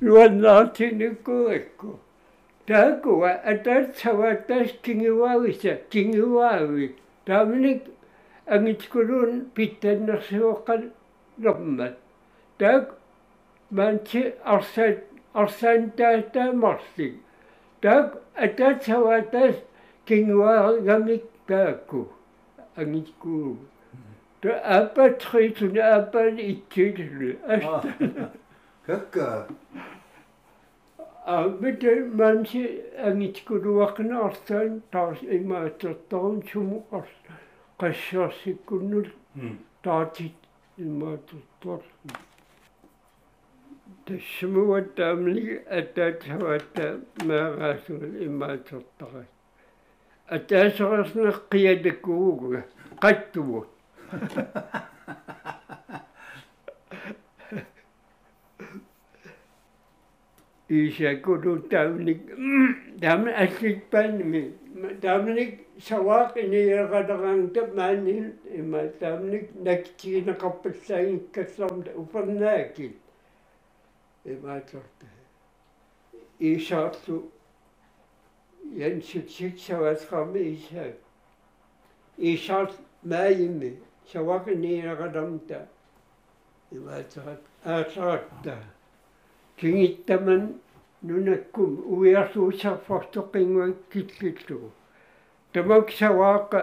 luonnontinukuikku. 0.00 1.98
Takua, 2.66 3.30
atatsawa 3.44 4.46
tas 4.46 4.70
kingiwawisa, 4.82 5.76
kingiwawi. 5.90 6.94
Tamnik 7.24 7.82
angitskurun 8.46 9.50
pitannarsiuqan 9.54 10.90
lommat. 11.42 11.94
Tak 12.58 12.84
manchi 13.70 14.32
arsan 14.44 14.96
arsan 15.34 15.92
taata 15.96 16.52
marsik. 16.52 17.14
Tak 17.80 18.16
atatsawa 18.36 19.30
tas 19.30 19.56
kingiwagamik 20.06 21.24
taakku. 21.48 22.08
Angitskurun. 22.76 23.58
Hmm. 23.92 24.12
Ta 24.42 24.52
apa 24.64 25.18
tritun 25.18 25.76
apa 25.78 26.20
ittillu. 26.36 27.36
Astana. 27.48 28.28
А 31.26 31.36
мите 31.60 31.92
манчи 32.20 32.62
ангиккулуақна 33.08 34.16
арсан 34.28 34.70
таас 34.92 35.18
имаатертарун 35.36 36.38
суму 36.50 36.78
арс 36.98 37.14
qassarsikkunnul 37.80 39.08
taatit 39.84 40.38
يقولوا 60.70 61.58
تامنك 61.70 62.20
دام 62.96 63.28
أشيك 63.28 63.78
بنمي 63.92 64.52
دامنك 65.02 65.58
سواق 65.78 66.38
إني 66.38 66.80
غدغان 66.84 67.52
تمانين 67.52 68.36
إما 68.58 68.90
دامنك 69.00 69.48
نكتي 69.64 70.20
نقبل 70.20 70.74
سين 70.74 71.20
كسلم 71.32 71.84
وفرناكي 71.96 72.90
إما 74.26 74.58
ترد 74.58 75.00
إيشارتو 76.42 77.20
ينشد 78.72 79.28
شك 79.28 79.56
سواس 79.56 80.06
خام 80.06 80.36
إيشار 80.36 80.92
إيشارت 82.18 82.78
ما 83.04 83.26
يمي 83.26 83.72
سواق 84.06 84.48
إني 84.48 84.92
غدغان 84.92 85.38
تا. 85.48 85.66
إما 86.72 87.00
ترد 87.02 87.38
أترد 87.66 88.48
آه، 88.48 88.77
кингиттаман 89.58 90.42
нунаккум 91.02 91.72
уиарсуусарфортоқингуак 91.92 93.76
киллиллугу 93.92 94.70
тамак 95.52 95.90
саваақа 95.90 96.60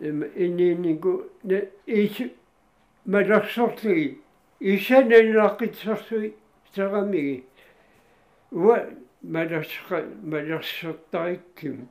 эм 0.00 0.22
ининигу 0.44 1.30
не 1.42 1.68
ис 1.86 2.16
малерсорли 3.06 4.20
исананеққитсэрсуи 4.60 6.34
сарамиги 6.74 7.44
уа 8.52 8.76
малерсqa 9.22 9.98
малерсертарикким 10.22 11.88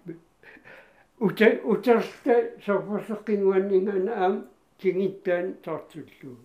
ута 1.19 1.59
утарста 1.63 2.35
сорпоссеққингуаннингана 2.65 4.13
аам 4.23 4.35
кигиттаан 4.79 5.53
тартуллу 5.63 6.37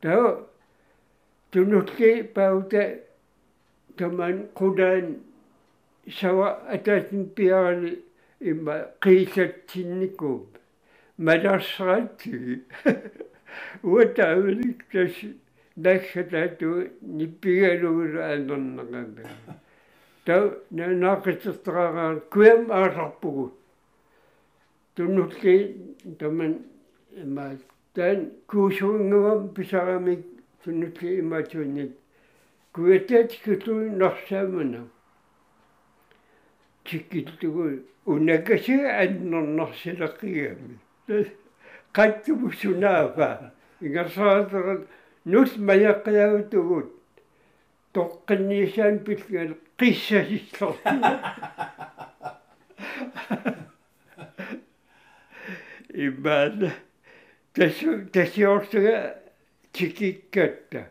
таа 0.00 0.46
тунулли 1.50 2.22
паута 2.34 3.00
таман 3.96 4.48
қудаан 4.54 5.16
сава 6.20 6.48
атаатин 6.68 7.28
пиарали 7.36 8.02
имма 8.40 8.76
қисатсинникууп 9.00 10.58
малерсраати 11.18 12.62
уатаавлик 13.82 14.84
тас 14.92 15.12
наккатаату 15.76 16.88
ниппигалугула 17.00 18.20
аанернакаба 18.30 19.22
таа 20.24 20.52
наақиттертараа 20.70 22.20
куям 22.32 22.70
аасарпугу 22.70 23.52
туннулли 24.94 25.56
таман 26.18 26.52
имма 27.22 27.56
таан 27.94 28.30
куусунгуам 28.46 29.54
писарамик 29.54 30.35
туннулли 30.66 31.20
имаатуунник 31.20 31.92
куятаат 32.74 33.30
кутуи 33.44 33.90
нарсаамана 34.00 34.82
чиккиттугу 36.86 37.64
унакаси 38.12 38.76
аннернарсилаққигами 39.02 40.74
qattumussunaafa 41.96 43.30
ingarsaateret 43.84 44.82
nus 45.32 45.50
mayaqqiyagutugут 45.68 46.88
тоққинниисаан 47.94 48.96
пилгал 49.06 49.50
ചിക്കിക്കട്ടെ 59.76 60.82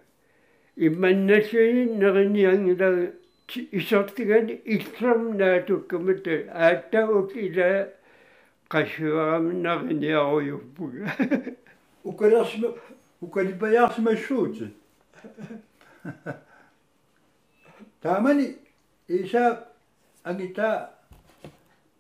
ഇമ്മന്നശയിന്നറിഞ്ഞില്ല 0.78 2.84
ഇസർത്തികൻ 3.80 4.45
ഇത്രം 4.76 5.21
നാട്ടുക്കുമിട്ട് 5.41 6.36
ആറ്റ 6.67 6.95
ഒട്ടില്ല 7.19 7.60
kaşığımın 8.71 9.65
O 12.06 12.17
kadar 12.17 12.41
asma, 12.41 12.67
o 13.21 13.32
kadar 13.32 13.62
bayağı 13.62 13.88
asma 13.88 14.15
şutu. 14.15 14.67
Tamam, 18.02 18.26
hani 18.26 18.56
İsa, 19.10 19.69
Anita, 20.26 20.94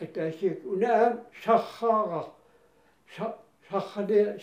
атаасиик 0.00 0.58
унаам 0.64 1.20
сархаара 1.44 2.22
сархале 3.70 4.38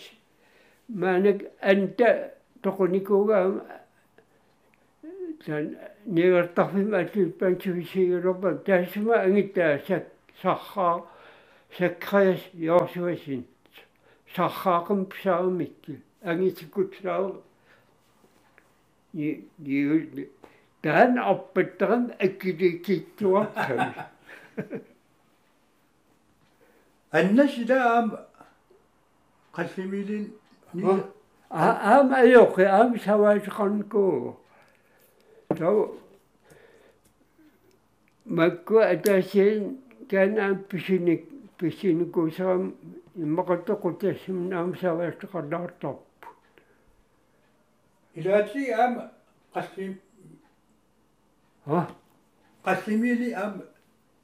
маанак 0.88 1.40
анта 1.60 2.34
тоқуникуугаам 2.62 3.62
тан 5.46 5.76
нигертарфим 6.06 6.94
Je, 19.20 19.42
je, 19.56 20.28
dan 20.80 21.24
op 21.24 21.54
het 21.54 21.78
dan 21.78 22.12
ik 22.18 22.42
je 22.42 23.04
kijkt. 23.14 23.96
En 27.08 27.34
net 27.34 27.50
kan 29.50 29.66
je 29.74 29.82
me 29.82 30.04
dan 30.04 30.32
niet? 30.70 30.84
Oh, 31.48 31.80
aan 31.80 32.08
mij 32.08 32.38
ook, 32.38 32.60
aan 32.62 32.98
zou 32.98 33.34
ik 33.34 33.44
gaan 33.44 33.86
komen. 33.88 34.34
Zo. 35.56 36.00
Maar 38.22 38.46
ik 38.46 38.68
wil 38.68 38.80
dat 38.80 39.06
eh, 39.06 39.22
je 39.22 39.76
dan 40.06 40.38
aan 40.38 40.66
pisine, 40.66 41.20
pisine 41.56 42.04
koos 42.04 42.36
je 42.36 42.70
ik 45.12 45.28
gaan 45.28 45.48
daar 45.48 45.72
toch. 45.78 45.98
Илаати 48.14 48.70
аам 48.70 49.10
қаллим 49.54 50.00
а? 51.66 51.86
Қаллимили 52.64 53.32
аам 53.32 53.62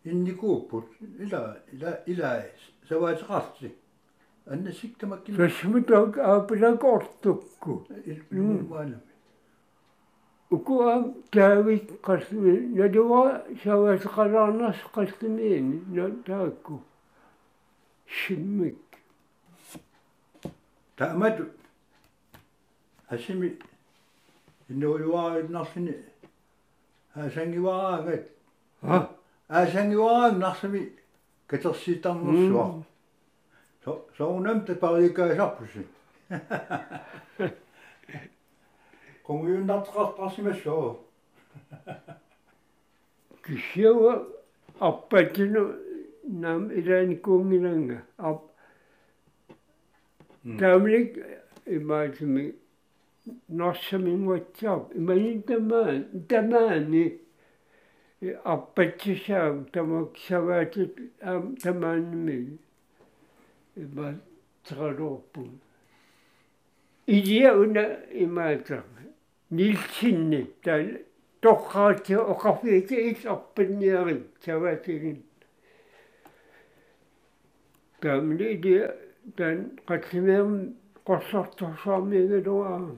инникууппут 0.05 0.87
ила 1.19 1.59
ила 1.73 2.03
ила 2.07 2.43
саваатеқарти 2.89 3.75
аннасиктамаккин 4.47 5.37
тассмутак 5.37 6.19
аапилакортукку 6.19 7.87
илмуалами 8.31 9.01
ukua 10.51 11.13
taavik 11.33 12.03
qasmi 12.03 12.53
naluwa 12.77 13.43
savaasqalaarnas 13.63 14.79
qasmiini 14.95 15.83
na 15.95 16.05
taakku 16.27 16.81
shimmik 18.07 18.79
таамат 20.97 21.37
асими 23.11 23.59
sinne 24.69 24.87
oli 24.87 25.09
vaavetnassini 25.13 25.95
äsänki 27.17 27.63
vaavet. 27.63 28.33
Äsänki 29.51 29.99
vaavetnassimi 29.99 30.97
ketorssiitarnersuaq. 31.49 32.83
So 33.85 34.09
soornemte 34.19 34.75
zo, 37.39 37.49
Kongiuntarteqartarsimassoo. 39.23 41.05
Kissiawa 43.47 44.27
appatinu 44.81 45.75
nam 46.29 46.71
coming 47.23 47.65
in. 47.65 48.01
Tamlik 50.59 51.19
imaatimi 51.67 52.55
норсамингуатсаап 53.49 54.95
иманин 54.95 55.43
тамаа 55.43 56.05
тамаани 56.29 57.05
аппатсисаа 58.45 59.65
тамак 59.73 60.17
саваатит 60.27 60.95
аам 61.21 61.57
тамаанми 61.57 62.59
има 63.77 64.15
тралорпу 64.67 65.49
идиа 67.07 67.51
уна 67.63 67.85
имаатаа 68.11 68.85
нилсинни 69.51 70.43
таа 70.65 70.81
тоққаати 71.43 72.15
оқарфиити 72.33 72.97
ис 73.11 73.25
арпинниари 73.27 74.17
саваатигин. 74.45 75.23
Таамни 78.01 78.47
идиа 78.57 78.97
тан 79.37 79.79
қатсимеэм 79.89 80.51
qorsartorsaarmiigaluaa 81.07 82.97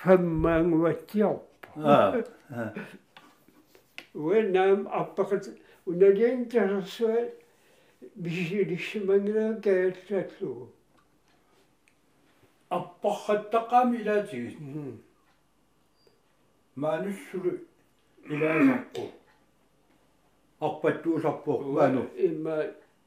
fammaanguatsiarpa 0.00 1.68
аа 1.94 2.22
uannaam 4.24 4.80
arpaqat 5.00 5.44
unalian 5.90 6.40
tasersua 6.52 7.16
бисилиссимангилаа 8.22 9.52
каалсааллугу 9.64 10.66
аппархаттаққаами 12.70 13.96
илаатигис 14.02 14.54
маануссулу 16.76 17.58
илаасаққу. 18.24 19.02
Арпаттуусарпу 20.60 21.58
ману 21.76 22.02
имма 22.16 22.56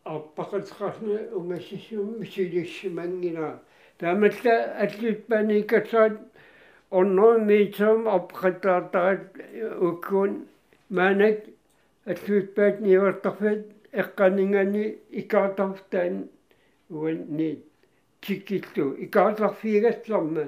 арпақатеқарна 0.03 1.33
унгассисуум 1.37 2.19
мисилиссимангила 2.19 3.61
таамалла 3.97 4.55
аллиппаникасаат 6.93 6.99
орнормиитсуум 6.99 8.07
апқатаартарат 8.17 9.23
уккуун 9.87 10.31
маанак 10.89 11.37
аллуиппаат 12.05 12.75
ниуартарфит 12.81 13.61
эққанингани 14.01 14.85
икаатарфтаан 15.21 16.15
уанни 16.89 17.49
тиккиллу 18.21 18.95
икаатарфигассарма 19.05 20.45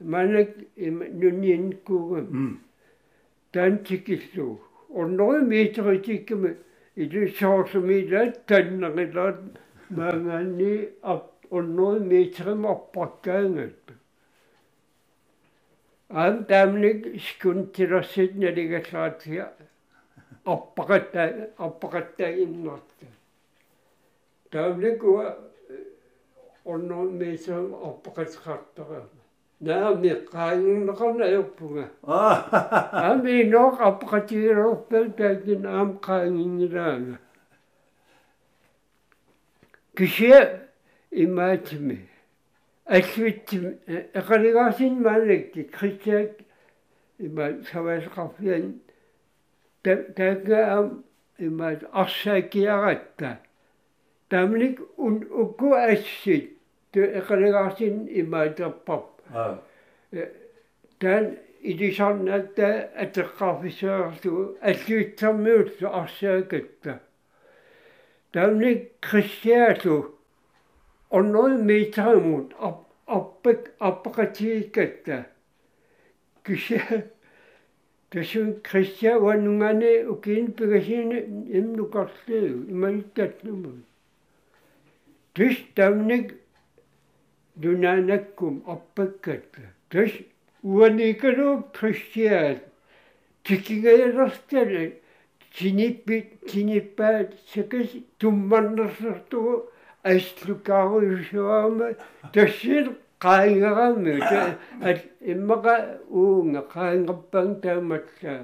маанак 0.00 0.50
нунниинкуугам 0.76 2.60
таан 3.52 3.78
тиккиллу 3.78 4.60
орнормиитеритиккама 5.00 6.50
илуссоорсумилаат 6.96 8.46
таннерилаат. 8.46 9.38
Маангаанни 9.90 10.88
ап 11.02 11.24
орнормиитерима 11.50 12.74
аппаккаангат 16.14 16.22
аан 16.22 16.44
таамник 16.44 17.20
скунтирасит 17.20 18.36
налигаллаатиа 18.36 19.48
аппакатта 20.44 21.50
аппакаттагиннарта 21.58 23.06
таамник 24.50 25.02
уа 25.02 25.36
онно 26.64 27.10
месам 27.10 27.74
аппакатсартара 27.74 29.02
наами 29.60 30.08
qaangernerna 30.32 31.24
ajuppunga 31.24 31.90
аами 32.02 33.42
ноо 33.44 33.76
аппакатиерорпал 33.78 35.10
таакин 35.12 35.66
аам 35.66 35.98
qaangingilaanga 35.98 37.18
кишэ 39.96 40.60
имаатими 41.10 42.08
аллуитсим 42.86 43.78
эқалигаасин 43.88 45.00
маалакки 45.00 45.62
кристиак 45.64 46.30
има 47.18 47.48
саваасқарфиан 47.72 48.80
таакаам 49.82 51.04
има 51.38 51.78
арсаакиаратта 51.92 53.38
тамник 54.28 54.80
ун 54.96 55.24
укку 55.30 55.72
ассит 55.72 56.58
тэ 56.92 57.20
эқалигаасин 57.20 58.06
имаатарпап 58.20 59.06
таан 60.98 61.38
идисарнаатта 61.62 62.90
атеққарфисеерлу 63.02 64.58
аллуитсармиуллу 64.60 65.88
арсаакатта 65.88 67.00
тамник 68.32 68.92
кристиаалу 69.00 70.14
онной 71.16 71.52
мейтаамут 71.68 72.48
аппак 73.06 73.60
аппакатииккатта. 73.78 75.18
Кисе 76.44 76.80
тэшүн 78.10 78.48
кристиа 78.66 79.18
ванунгане 79.18 79.92
укин 80.12 80.52
пигасини 80.58 81.18
имнукарлуу 81.58 82.66
иманиттатнуму 82.72 83.72
тэш 85.34 85.54
тамник 85.74 86.34
дунанаккум 87.56 88.62
аппаккатта. 88.66 89.62
Тэш 89.90 90.10
уаникалу 90.62 91.64
кристиаат 91.72 92.60
тикигаерастале 93.44 95.00
чиниппи 95.54 96.16
чиниппаат 96.50 97.30
секэс 97.52 97.88
тумманнерсартугу 98.18 99.70
аслукааруйусуаама 100.03 101.87
тассил 102.33 102.87
qaingarammi 103.19 104.13
at 104.81 104.99
immaqa 105.33 105.75
uunga 106.09 106.61
qaingappang 106.75 107.53
taamalla 107.63 108.35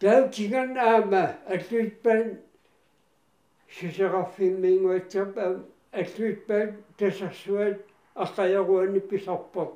taa 0.00 0.20
kigan 0.34 0.70
aama 0.76 1.24
alluitpan 1.54 2.26
сисеқарфиммингуатсап 3.76 5.32
аллуитпаат 6.00 6.70
тасарсуат 6.98 7.78
аққаяруани 8.24 9.00
писарпак 9.10 9.72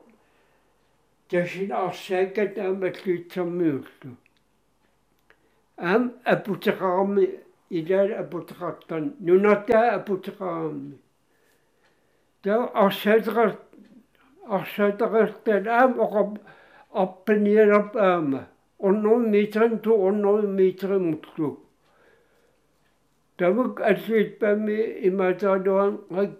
тасин 1.31 1.71
арсаакка 1.73 2.45
таама 2.57 2.87
аллуитсармиуллу 2.93 4.11
аам 5.77 6.03
апутеқарми 6.33 7.27
илаал 7.78 8.12
апутеқартан 8.22 9.04
нунатаа 9.26 9.88
апутеқарами 9.98 10.98
таа 12.44 12.62
арсаатеқар 12.86 13.50
арсаатеқартаат 14.58 15.66
аам. 15.68 15.92
Оқап 16.06 16.32
аппаниалап 17.04 17.96
аама 17.96 18.42
оннор 18.78 19.20
метрин 19.34 19.80
ту 19.80 19.92
оннор 20.08 20.42
метримутлу 20.60 21.50
тамак 23.38 23.82
аллуитпаами 23.90 24.80
имаатаалуан 25.08 25.94
гак 26.16 26.34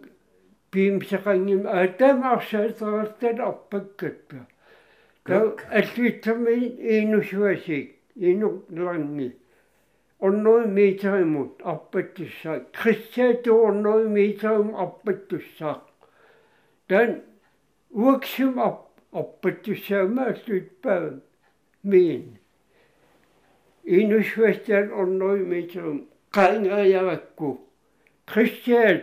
пимсақангим 0.72 1.64
аатаам 1.68 2.20
арсаатеқартаат 2.36 3.38
арпаккатта 3.50 4.40
таа 5.26 5.56
аллуитсами 5.80 6.56
иинусуасик 6.92 7.88
инурланни 8.16 8.58
оннoi 8.70 9.04
метримут 9.18 9.43
арпаттуссаа 11.65 12.65
кристиату 12.73 13.53
оннoi 13.69 14.09
метрим 14.09 14.75
арпаттуссаа 14.75 15.77
тан 16.89 17.23
уаксим 17.91 18.59
арпаттуссаама 19.13 20.25
аллуиппаа 20.33 21.21
мин 21.83 22.39
инусвастан 23.85 24.87
оннoi 25.01 25.41
метрим 25.53 25.99
qaingaayavakku 26.37 27.49
кристиат 28.27 29.03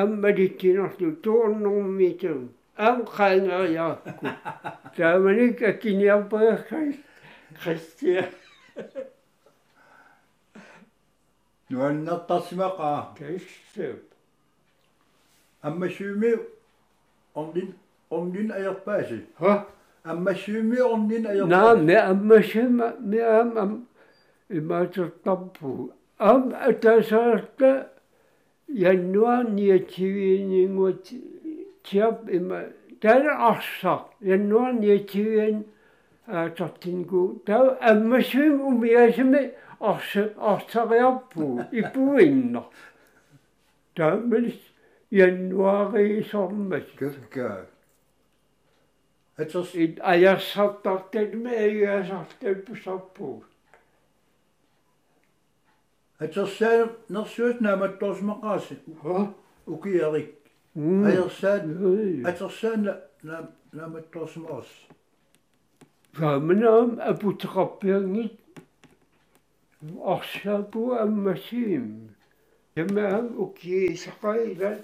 аммалиттинерлу 0.00 1.08
туорнэрмиитум 1.24 2.40
аам 2.76 2.98
qaingaayavakku 3.16 3.94
тааманик 4.96 5.58
وأن 11.71 12.09
التصمقة 12.09 13.13
Teşrif. 13.19 13.99
أما 15.65 15.87
شومي 15.87 16.33
أمدين 17.37 17.73
أمدين 18.13 18.51
أيق 18.51 18.85
باشي 18.85 19.19
Ha? 19.39 19.65
أما 20.07 20.33
شومي 20.33 20.81
أمدين 20.81 21.27
أيق 21.27 21.45
نعم 21.45 21.89
يا 21.89 22.11
أما 22.11 22.41
شم 22.41 22.81
يا 23.13 23.41
أم 23.41 23.57
أم 23.57 23.83
ما 24.51 24.85
تطبو 24.85 25.89
أم 26.21 26.53
أتسارك 26.53 27.87
yanua 28.73 29.43
niyetivinin 29.43 30.77
o 30.77 30.91
tiap 31.83 32.33
ima 32.33 32.59
der 33.03 33.25
aksa 33.25 33.99
yanua 34.21 34.69
niyetivin 34.69 35.67
e, 36.27 36.53
tattingu 36.55 37.43
der 37.47 37.89
ammasım 37.89 38.67
umiyasımı 38.67 39.41
artsariapu 40.37 41.61
ipuinna 41.71 42.63
taammanis 43.95 44.59
januariisormas 45.11 46.83
kyrkkää 46.95 47.65
et 49.39 49.49
sos 49.51 49.75
in 49.75 49.95
ajassartartelma 50.01 51.49
eigasartelpusarpuu 51.49 53.45
et 56.21 56.33
sos 56.33 56.57
sää 56.57 56.87
na 57.09 57.25
naamattorsmaqaasi 57.59 58.79
ukiarik 59.67 60.35
mm. 60.75 61.05
ajassaan 61.05 61.61
et 62.29 62.37
sos 62.37 62.61
sään 62.61 63.01
naamattorsmaas 63.73 64.67
saamanaam 66.19 66.97
aputaqarpiangit 67.09 68.46
أخشب 69.97 70.77
أم 71.01 71.23
مسيم 71.23 72.07
تمام 72.75 73.35
أوكي 73.37 73.95
سقايدا 73.95 74.83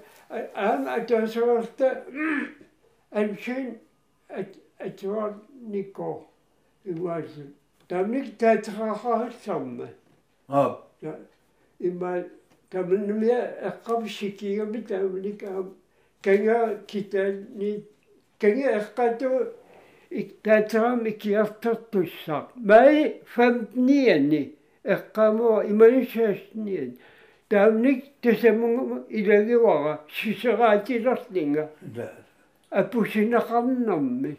أنا 0.56 0.96
أتصورت 0.96 2.04
أمشين 3.16 3.76
أتصور 4.80 5.34
نيكو 5.68 6.20
يوازن 6.86 7.50
تملك 7.88 8.34
تتخاخا 8.38 9.28
ثم. 9.28 9.84
آه. 10.50 10.82
إما 11.84 12.24
تمن 12.70 13.12
ميا 13.20 13.66
أقب 13.66 14.06
شكية 14.06 14.64
بتملك 14.64 15.44
أم 15.44 15.72
كنا 16.24 16.80
كتاني 16.88 17.82
كنا 18.42 18.76
أقدو 18.76 19.40
تترام 20.44 21.08
كيف 21.08 21.50
تطشق 21.50 22.48
ما 22.56 23.10
فهمتني 23.24 24.04
يعني. 24.06 24.50
Эққамо 24.84 25.62
ималисаасниан 25.70 26.98
таамник 27.48 28.04
тасамунгама 28.22 29.04
илагивара 29.08 30.00
сисераатилерлинга 30.10 31.70
да. 31.80 32.12
Апусинақарнэрми 32.70 34.36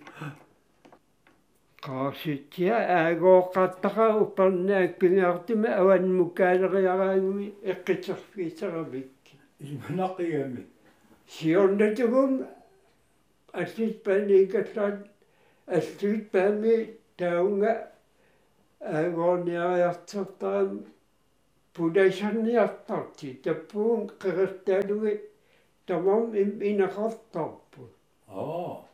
qaasittia 1.85 2.75
аагооқаттаqa 2.97 4.07
упернаак 4.23 4.97
пингаартима 4.99 5.69
аванмуккаалериараагуми 5.79 7.53
эққитерфиитеравик 7.71 9.11
имнақиами 9.59 10.65
сиорнатугум 11.27 12.45
аллит 13.53 14.03
пааникаллаат 14.03 15.07
аллит 15.67 16.31
паами 16.31 16.75
таунга 17.17 17.91
аагоорниариартертарам 18.93 20.85
пулайсарниартарти 21.73 23.29
таппуун 23.43 24.01
қерертаалуги 24.21 25.13
тамам 25.87 26.23
инақартарпу 26.69 27.81
аа 28.27 28.85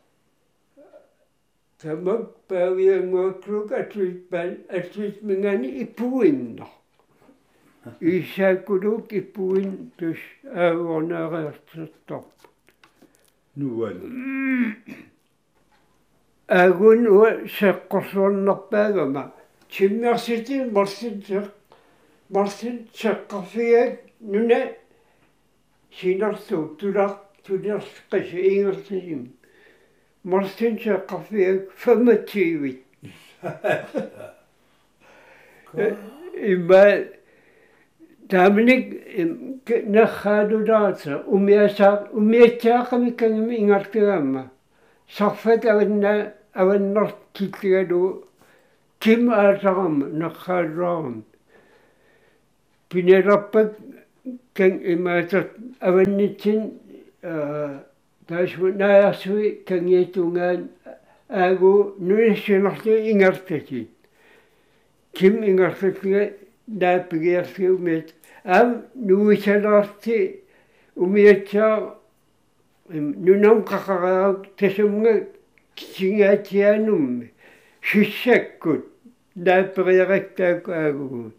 тамак 1.80 2.24
паавиангуакклук 2.48 3.72
атлит 3.72 4.28
пан 4.30 4.58
атлит 4.68 5.22
мингани 5.22 5.68
ипуинна. 5.82 6.66
Исааккулук 8.00 9.12
ипуин 9.12 9.92
тус 9.98 10.18
аагоорниариартертарпу 10.44 12.48
нуал 13.56 13.98
агун 16.46 17.06
уа 17.06 17.30
сеққорсуарнарпаагама 17.56 19.32
тиммерсити 19.72 20.56
марсин 20.76 21.22
сеқ 21.28 21.46
марсин 22.34 22.76
сеққарфиак 22.98 23.92
нуна 24.20 24.60
синарсуу 25.96 26.76
тулар 26.78 27.12
тулерсқаси 27.44 28.38
ингерсисим 28.52 29.22
марсин 30.24 30.74
сеққарфиак 30.84 31.58
фамативит 31.82 32.82
имма 36.52 36.84
таамник 38.28 38.84
наххаадулаата 39.96 41.24
умиасаа 41.26 42.08
умиатсаақами 42.12 43.10
кангами 43.20 43.54
ингартигаама 43.62 44.50
сарфат 45.16 45.64
аванна 45.64 46.34
аваннартиллигалу 46.52 48.24
ким 49.02 49.30
аасарам 49.30 49.94
наххаалуарам 50.18 51.24
пинераппак 52.88 53.70
кан 54.56 54.72
имаатат 54.92 55.48
аваннитсин 55.80 56.60
аа 57.22 57.84
таасу 58.28 58.66
наасуи 58.82 59.48
кангиатунгаан 59.68 60.68
аагу 61.28 61.94
нуиссинарли 61.98 63.10
ингартати. 63.10 63.88
Ким 65.12 65.42
ингартатига 65.50 66.22
нааппигиарсиумиат 66.68 68.08
аам 68.44 68.68
нуисалаарти 68.94 70.42
умиатсаа 70.94 71.96
нунам 72.88 73.58
қақараак 73.70 74.46
тасумга 74.56 75.26
кисингаатианумми 75.74 77.32
шиссаккут 77.80 78.91
нааппериарактаак 79.36 80.68
аагугут 80.68 81.34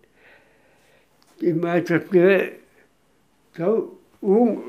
имаататнга 1.42 2.54
тау 3.56 4.00
уун 4.22 4.64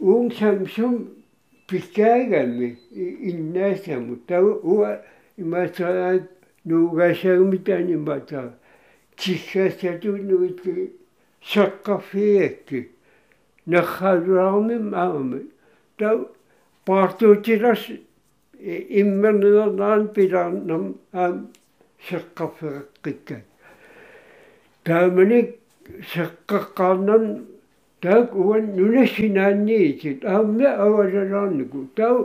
уун 0.00 0.30
самсум 0.32 1.08
пиккаагамми 1.68 2.78
иннаасаму 3.30 4.16
тау 4.28 4.60
уа 4.62 5.02
имаатаат 5.36 6.30
нуугаасаагумитаани 6.64 7.94
имаатаа 7.94 8.54
тиссаасатуннуитли 9.16 10.92
саққарфиакки 11.50 12.88
наххалуарми 13.66 14.76
маами 14.78 15.40
тау 15.98 16.28
партуутилас 16.86 17.82
иммернернаан 19.00 20.08
пилаарнам 20.14 20.84
аам 21.12 21.50
şıkka 22.08 22.48
fıkkıkken. 22.48 23.42
Dâmini 24.86 25.54
şıkka 26.02 26.74
kandan 26.74 27.40
dâk 28.02 28.36
uvan 28.36 28.76
nüneşinanni 28.76 29.74
için. 29.74 30.26
Amme 30.26 30.68
avazalanniku. 30.68 31.86
Dâv 31.98 32.24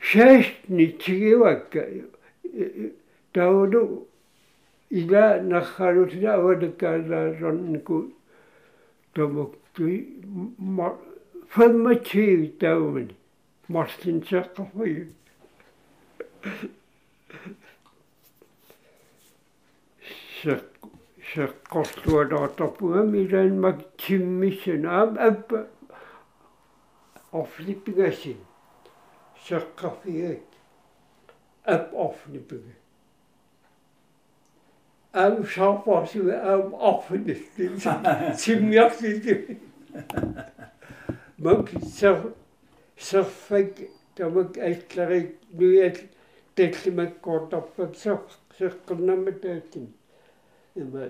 şeşni 0.00 0.98
çiğivakke. 0.98 1.90
Dâvudu 3.36 4.06
ila 4.90 5.50
nakharutna 5.50 6.32
avadakalalanniku. 6.32 8.10
Dâmuktu 9.16 9.90
fırma 11.48 12.04
çiğ 12.04 12.52
dâvini. 12.60 13.08
Martin 13.68 14.20
çakafayı. 14.20 15.08
Чаққарфи 20.44 20.74
сеқ 21.32 21.52
сеққорлуалаартарпуга 21.68 23.02
милаанмак 23.14 23.78
тиммиссанаам 24.00 25.10
аппа 25.28 25.58
орфлиппигасин 27.32 28.38
сеққарфигак 29.46 30.44
ап 31.74 31.84
орфлиппига 32.04 32.74
ам 35.12 35.46
шарпарсуга 35.46 36.34
ам 36.52 36.74
орфлиппиг 36.90 37.72
тиммиарсити 38.42 39.58
мак 41.38 41.70
сер 41.98 42.16
серфак 42.98 43.72
тамак 44.16 44.58
алларик 44.58 45.28
нуят 45.58 45.96
таллимаккоортарпак 46.56 47.92
сер 48.02 48.18
сеққернамма 48.58 49.32
таатин 49.32 49.86
има 50.75 51.09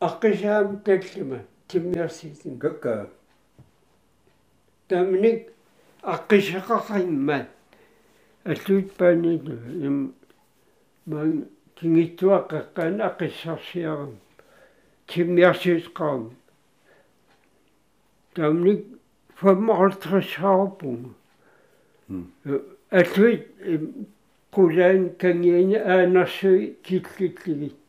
аққисаам 0.00 0.82
таллима 0.84 1.38
тиммиарситин 1.68 2.58
какка 2.58 3.08
тамник 4.88 5.52
аққисақақиммат 6.02 7.46
аллуит 8.44 8.92
паанит 8.94 9.42
им 9.86 10.14
ман 11.06 11.48
кингитсуаққаққаан 11.76 12.96
ақиссарсиарам 13.08 14.12
тиммиарсиисқаам 15.08 16.22
тамник 18.34 18.80
55 19.40 20.78
kuzen 24.51 25.15
tengen 25.17 25.81
äänäsi 25.85 26.79
kitkitkivit. 26.83 27.79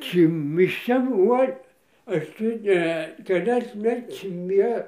Kimmissä 0.00 1.06
vuod, 1.10 1.54
että 2.06 2.44
tänät 3.24 3.72
tam 3.72 4.02
kimmiä, 4.20 4.84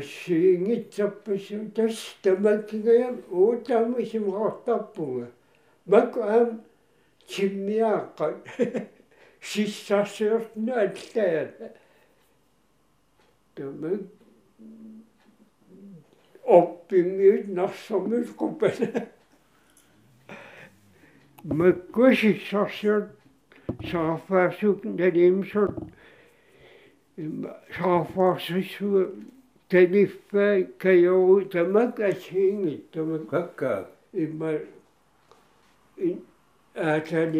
Singit 0.00 0.90
tappisi 0.96 1.58
tästä 1.74 2.34
mäkiä 2.34 3.12
uutamisen 3.30 4.24
kohtapuun. 4.24 5.28
Mäkään 5.86 6.62
že 7.26 7.48
Siis 9.40 9.88
sasiot 9.88 10.56
To 13.54 13.72
Tämä 13.72 13.98
op 16.46 16.88
die 16.88 17.02
minuut 17.04 17.46
so 17.54 17.68
zo'n 17.86 18.08
minuut 18.08 18.34
kopen. 18.34 18.72
Mijn 21.42 21.90
kusje 21.90 22.34
zag 22.34 22.72
ze, 22.72 23.04
zag 23.78 24.20
verzoeken 24.24 24.96
dat 24.96 25.12
hem 25.12 25.44
zo, 25.44 25.74
zag 27.70 28.06
verzoeken 28.10 29.30
dat 29.66 29.92
die 29.92 30.10
vijf 30.26 30.66
kajoen 30.76 31.48
te 31.48 31.62
maken 31.62 32.14
ging, 32.14 32.80
te 32.90 33.02
maken. 33.30 33.86
Maar 34.38 34.60
Atan 36.76 37.32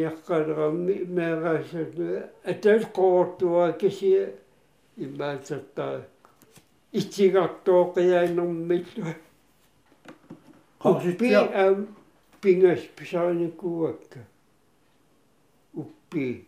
аам 11.62 11.78
пингас 12.40 12.80
писааникуакка 12.96 14.20
pi 16.10 16.44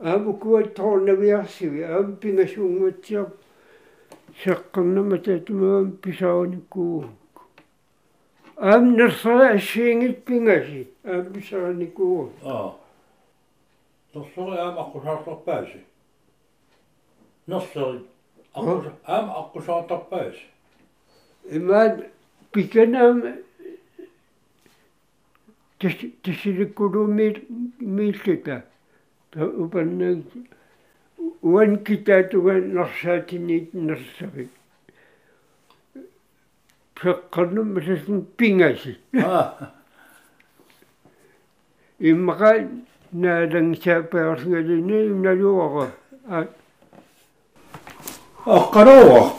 aamu 0.00 0.32
kuwa 0.40 0.62
tornaviarsivi 0.76 1.84
aam 1.84 2.08
pingasuungutsiaq 2.20 3.30
seqqarnama 4.40 5.16
taatumaam 5.26 5.86
pisaanikkuu 6.02 7.04
aam 8.70 8.84
nersara 8.98 9.46
assiingit 9.56 10.16
pingasi 10.26 10.82
aam 11.12 11.24
pisaanikuu 11.34 12.20
aa 12.52 12.68
tossori 14.12 14.56
aam 14.64 14.76
aqusaartarpaasi 14.84 15.80
nerseri 17.48 18.00
aqusa 18.00 18.15
aam 18.56 19.26
aqusaartarpaasi 19.40 20.44
imaan 21.56 22.04
pikanaam 22.52 23.18
тисиликкулуумми 26.22 27.28
мииллута 27.80 28.64
та 29.30 29.44
упаннаг 29.46 30.24
уан 31.42 31.84
китаатуга 31.84 32.54
нарсаатинниит 32.54 33.74
нерсави 33.74 34.48
пеққарнум 36.94 37.74
масасун 37.74 38.24
пингаси 38.38 38.98
аа 39.14 39.72
иммака 41.98 42.68
наалангсаапаерсгалини 43.12 45.00
налуара 45.24 45.90
а 46.28 46.48
аққаруақ 48.46 49.38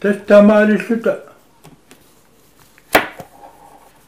тастамаалиллута 0.00 1.12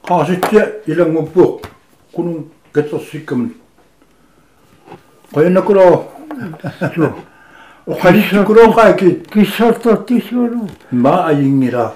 qaasittia 0.07 0.63
ilanguppuq 0.87 1.67
kunun 2.15 2.51
katersikkamun 2.73 3.51
qayannakulo 5.35 5.85
uqalissakuloqaaki 7.93 9.09
киссартартисуалу 9.33 10.69
ма 10.93 11.15
аингила 11.31 11.95